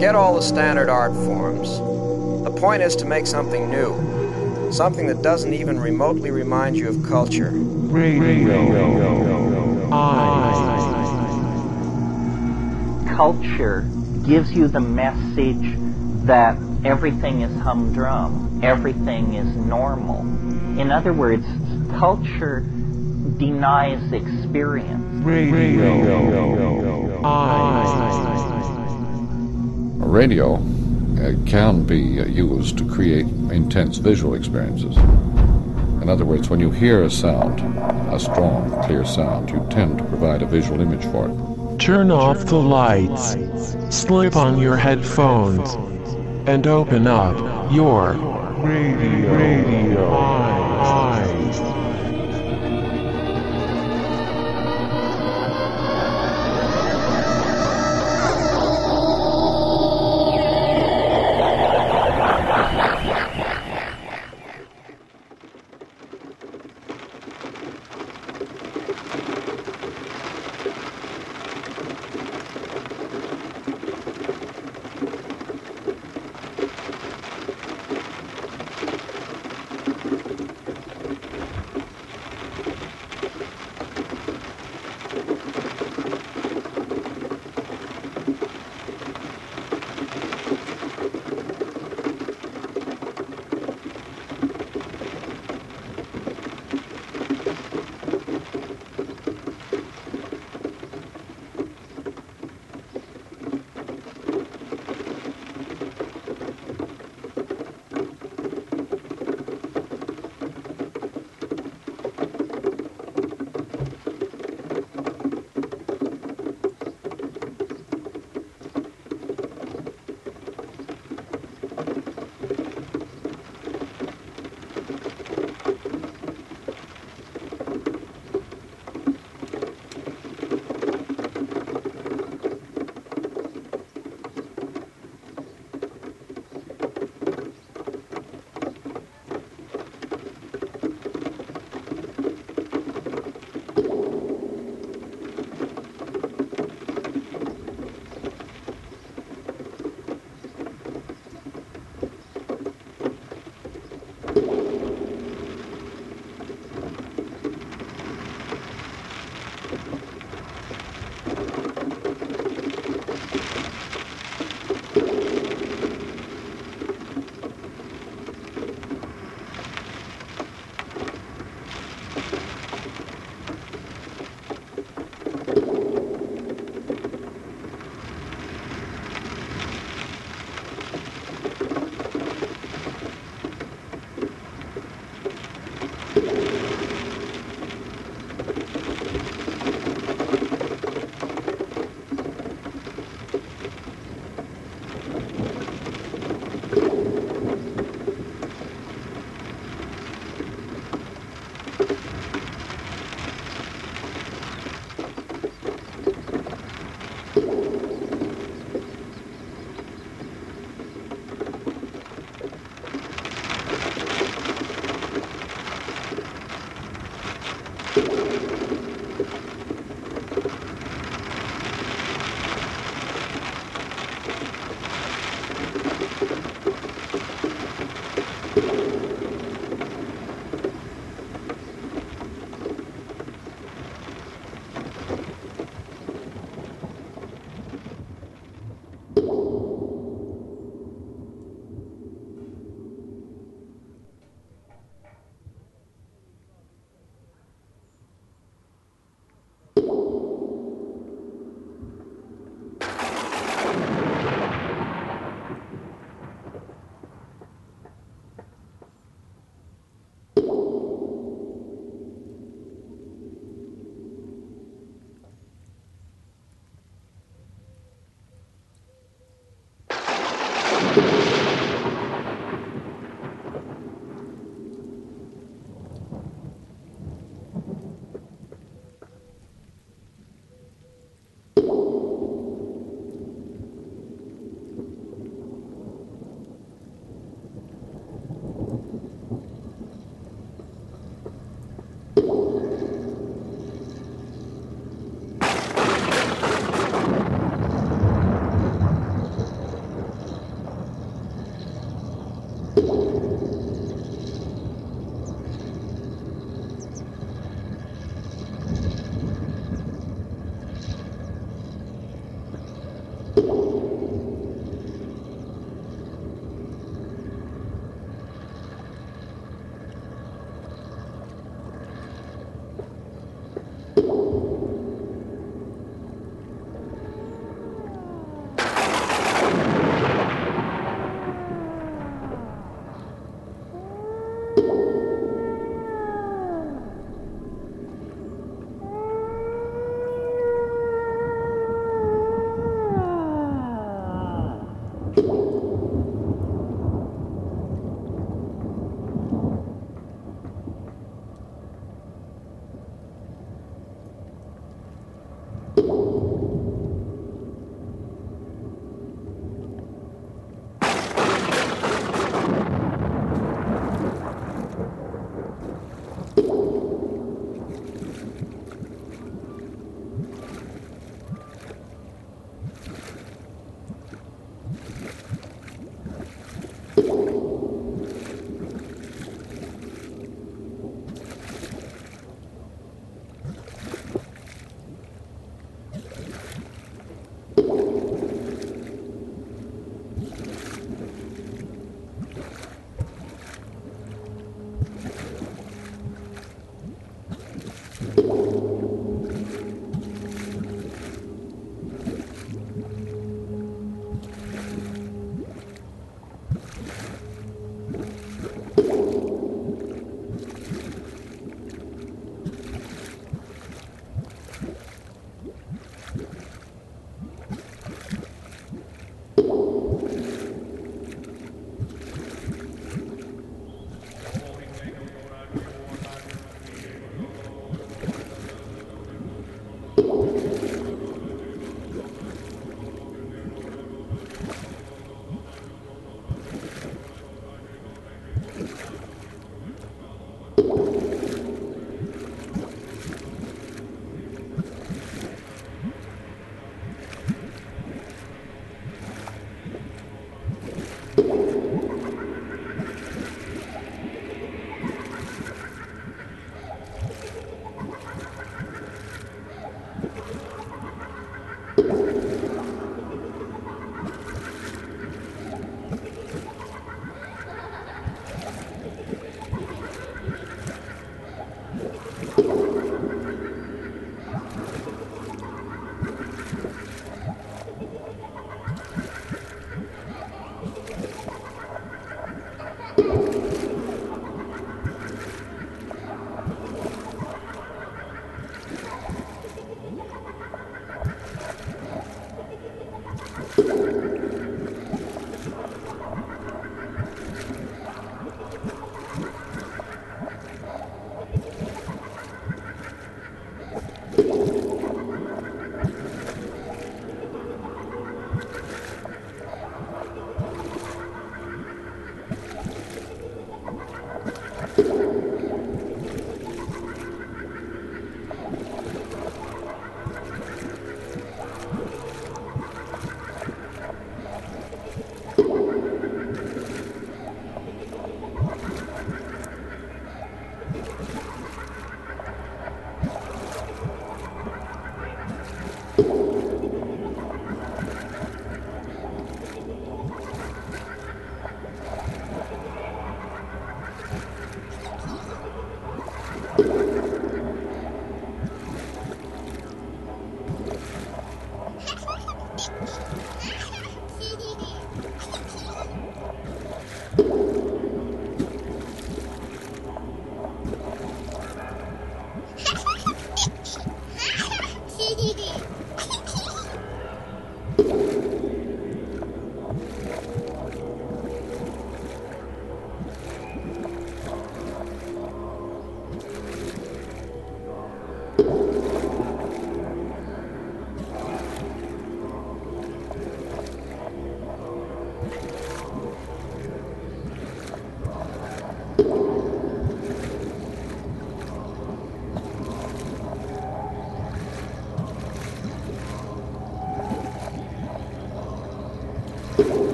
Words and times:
Forget 0.00 0.14
all 0.14 0.34
the 0.34 0.40
standard 0.40 0.88
art 0.88 1.12
forms. 1.12 1.76
The 2.44 2.50
point 2.58 2.82
is 2.82 2.96
to 2.96 3.04
make 3.04 3.26
something 3.26 3.68
new, 3.68 4.72
something 4.72 5.06
that 5.08 5.20
doesn't 5.20 5.52
even 5.52 5.78
remotely 5.78 6.30
remind 6.30 6.74
you 6.78 6.88
of 6.88 7.06
culture. 7.06 7.50
Radio. 7.50 8.48
Culture 13.14 13.86
gives 14.24 14.50
you 14.52 14.68
the 14.68 14.80
message 14.80 15.76
that 16.24 16.56
everything 16.82 17.42
is 17.42 17.54
humdrum, 17.60 18.64
everything 18.64 19.34
is 19.34 19.54
normal. 19.54 20.20
In 20.80 20.90
other 20.90 21.12
words, 21.12 21.44
culture 21.98 22.60
denies 23.36 24.12
experience. 24.14 25.22
A 27.22 28.49
radio 30.00 30.54
uh, 30.54 31.34
can 31.46 31.84
be 31.84 32.20
uh, 32.20 32.24
used 32.26 32.78
to 32.78 32.88
create 32.88 33.26
intense 33.50 33.98
visual 33.98 34.34
experiences. 34.34 34.96
In 36.02 36.08
other 36.08 36.24
words, 36.24 36.48
when 36.48 36.60
you 36.60 36.70
hear 36.70 37.02
a 37.04 37.10
sound, 37.10 37.60
a 38.12 38.18
strong, 38.18 38.82
clear 38.84 39.04
sound, 39.04 39.50
you 39.50 39.66
tend 39.70 39.98
to 39.98 40.04
provide 40.04 40.42
a 40.42 40.46
visual 40.46 40.80
image 40.80 41.04
for 41.12 41.28
it. 41.28 41.78
Turn 41.78 42.10
off 42.10 42.46
the 42.46 42.56
lights, 42.56 43.36
slip 43.94 44.36
on 44.36 44.58
your 44.58 44.76
headphones, 44.76 45.74
and 46.48 46.66
open 46.66 47.06
up 47.06 47.36
your 47.72 48.12
radio, 48.62 49.36
radio 49.36 50.59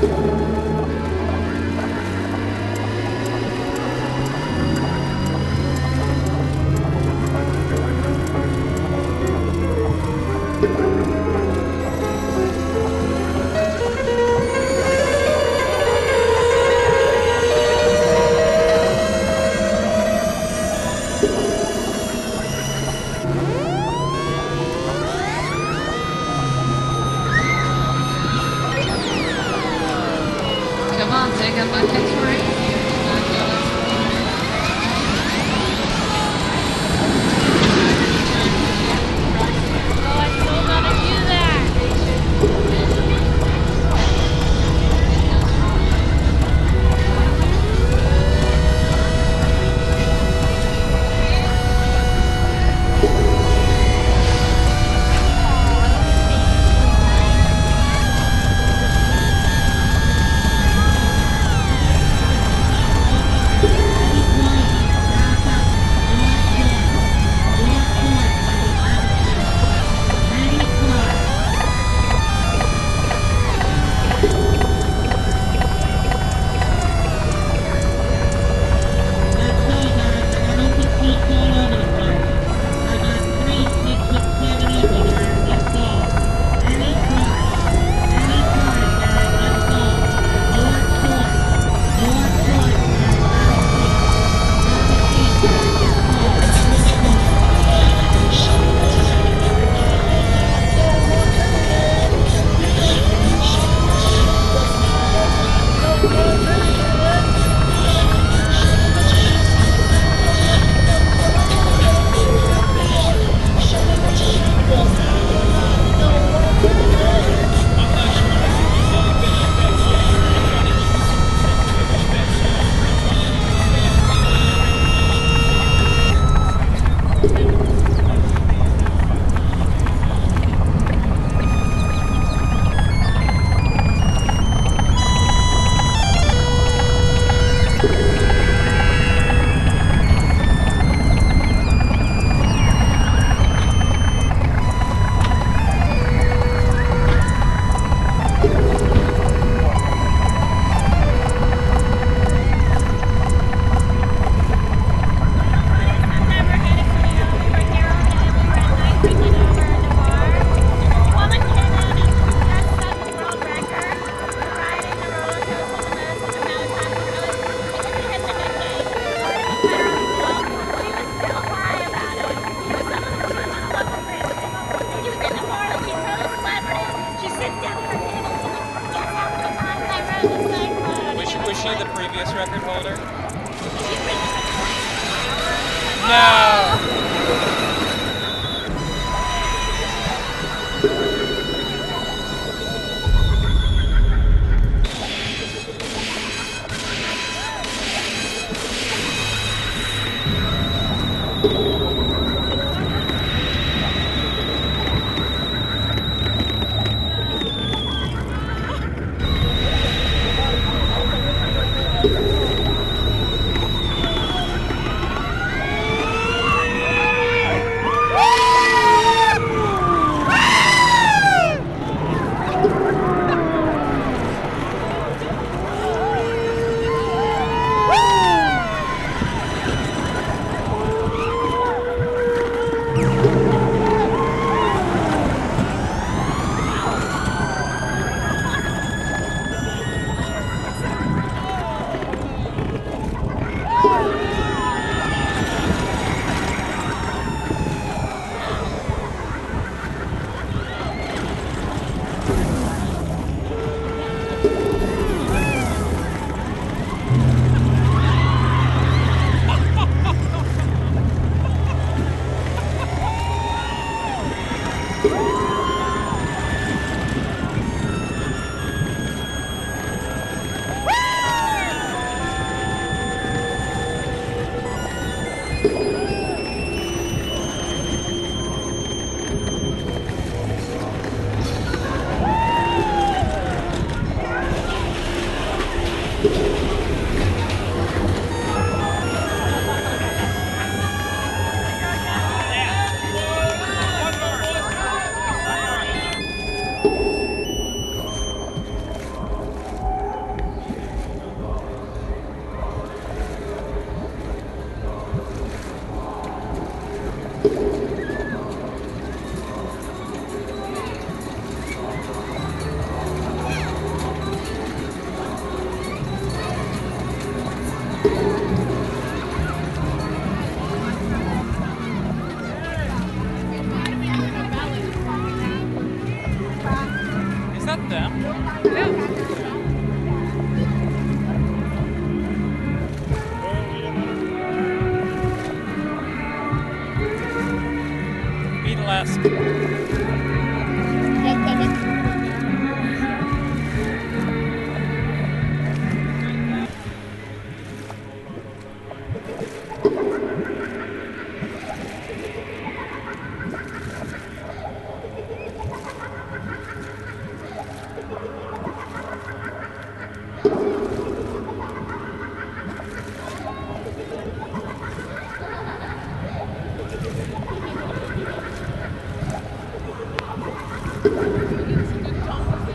Baba. 0.02 0.32
Ola. 0.32 0.40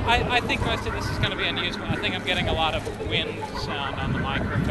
I, 0.07 0.37
I 0.37 0.41
think 0.41 0.65
most 0.65 0.87
of 0.87 0.93
this 0.95 1.05
is 1.11 1.19
going 1.19 1.31
to 1.33 1.37
be 1.37 1.45
unuseful. 1.45 1.85
I 1.85 1.97
think 1.97 2.15
I'm 2.15 2.25
getting 2.25 2.49
a 2.49 2.53
lot 2.55 2.75
of 2.75 3.09
wind 3.09 3.39
sound 3.59 3.97
on 4.01 4.13
the 4.15 4.19
microphone. 4.21 4.71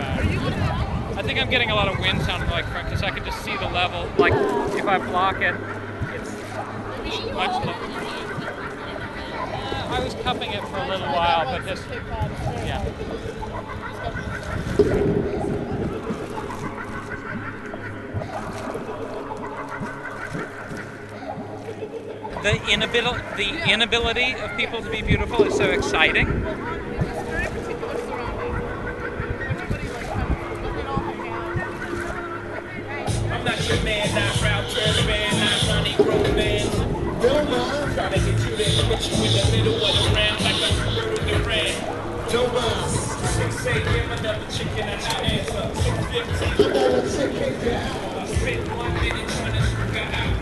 I 1.17 1.21
think 1.21 1.39
I'm 1.39 1.49
getting 1.49 1.69
a 1.69 1.75
lot 1.75 1.87
of 1.87 1.99
wind 1.99 2.21
sound 2.23 2.41
on 2.41 2.49
the 2.49 2.55
microphone 2.55 2.85
because 2.85 3.03
I 3.03 3.11
can 3.11 3.23
just 3.23 3.43
see 3.43 3.55
the 3.57 3.67
level. 3.67 4.09
Like 4.17 4.33
if 4.73 4.87
I 4.87 4.97
block 4.97 5.41
it, 5.41 5.53
it's 6.15 6.31
much. 7.33 7.65
Lo- 7.65 7.73
I 7.73 7.81
was 7.81 7.84
cupping 10.25 10.53
it 10.53 10.63
for 10.69 10.77
a 10.77 10.87
little 10.87 11.05
while, 11.05 11.45
but 11.45 11.63
just 11.67 11.87
yeah. 11.87 12.83
The 22.41 22.71
inability, 22.71 23.21
the 23.37 23.71
inability 23.71 24.33
of 24.33 24.57
people 24.57 24.81
to 24.81 24.89
be 24.89 25.03
beautiful 25.03 25.43
is 25.43 25.55
so 25.55 25.65
exciting. 25.65 26.25
Put 39.09 39.19
you 39.19 39.25
in 39.25 39.33
the 39.33 39.57
middle 39.57 39.85
of 39.85 39.95
the 39.95 40.15
round 40.15 40.41
like 40.41 40.61
a 40.61 40.75
Roberto. 40.75 41.51
Say 43.61 43.73
give 43.73 44.11
another 44.11 44.45
chicken 44.51 44.79
at 44.79 45.01
your 45.01 45.23
hands 45.23 45.49
up. 45.55 45.75
615. 45.75 46.71
Another 46.71 47.01
chicken 47.09 47.53
down. 47.65 48.15
I 48.15 48.75
one 48.75 48.93
minute 48.93 49.29
trying 49.29 49.53
to 49.53 49.61
figure 49.61 50.01
out. 50.01 50.34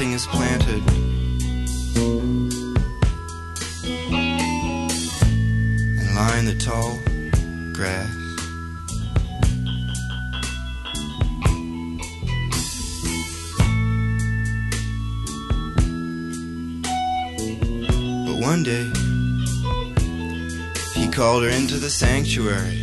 Is 0.00 0.26
planted. 0.26 0.82
And 5.98 6.14
lie 6.14 6.38
in 6.38 6.46
the 6.46 6.54
tall 6.58 6.98
grass. 7.74 8.08
But 18.26 18.40
one 18.40 18.62
day 18.62 18.90
he 20.94 21.10
called 21.10 21.42
her 21.42 21.50
into 21.50 21.76
the 21.76 21.90
sanctuary 21.90 22.80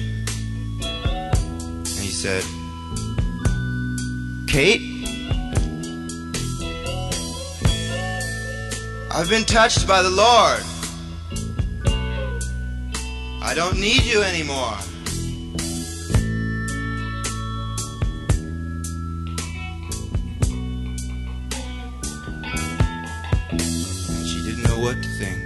and 0.84 1.88
he 2.00 2.12
said, 2.12 2.44
Kate, 4.48 4.97
I've 9.18 9.32
been 9.32 9.46
touched 9.46 9.88
by 9.88 10.04
the 10.04 10.12
Lord. 10.12 10.62
I 13.42 13.56
don't 13.56 13.80
need 13.80 14.04
you 14.04 14.22
anymore. 14.22 14.78
And 23.50 24.28
she 24.28 24.44
didn't 24.44 24.62
know 24.66 24.80
what 24.80 25.02
to 25.02 25.10
think. 25.18 25.42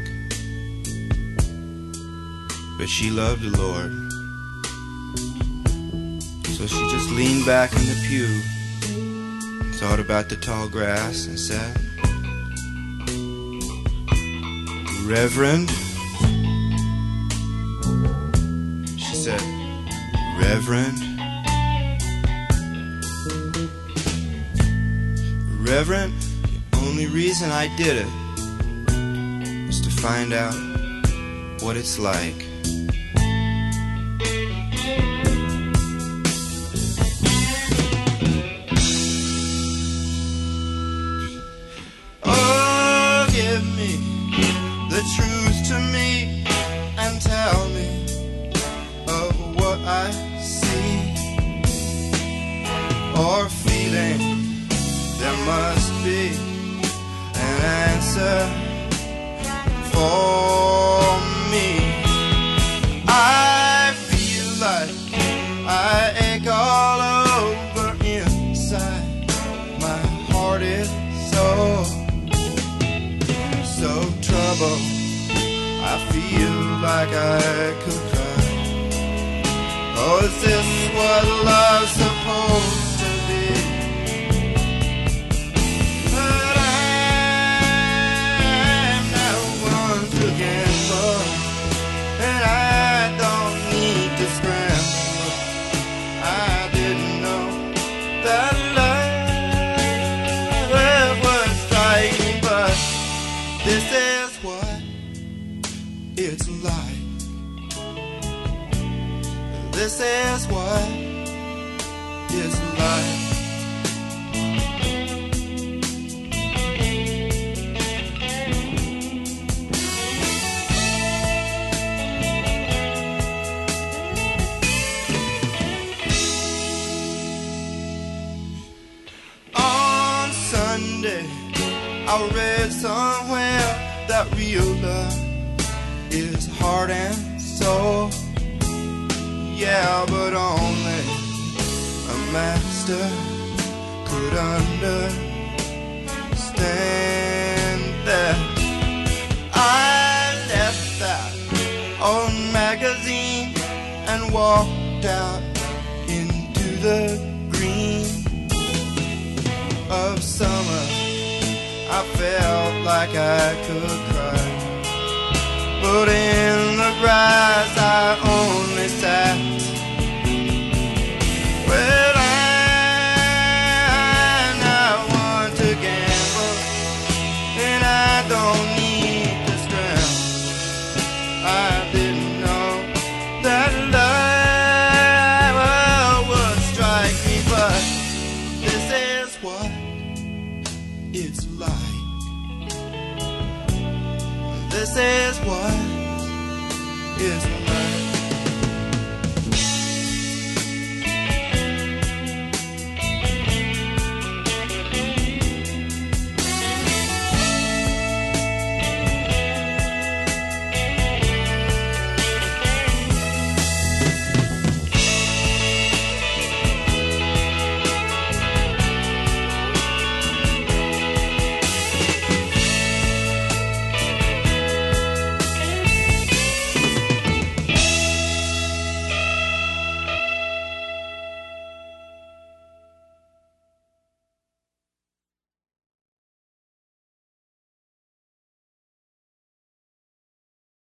But 2.77 2.89
she 2.89 3.09
loved 3.09 3.41
the 3.41 3.57
Lord. 3.57 3.93
So 6.57 6.67
she 6.67 6.91
just 6.91 7.09
leaned 7.11 7.45
back 7.45 7.71
in 7.71 7.85
the 7.85 7.95
pew, 8.05 8.27
thought 9.75 10.01
about 10.01 10.27
the 10.27 10.35
tall 10.35 10.67
grass, 10.67 11.25
and 11.27 11.39
said, 11.39 11.73
Reverend? 15.11 15.69
She 18.97 19.13
said, 19.13 19.41
Reverend? 20.39 20.97
Reverend, 25.59 26.13
the 26.71 26.77
only 26.77 27.07
reason 27.07 27.51
I 27.51 27.67
did 27.75 27.97
it 27.97 29.67
was 29.67 29.81
to 29.81 29.89
find 29.89 30.31
out 30.31 30.55
what 31.61 31.75
it's 31.75 31.99
like. 31.99 32.50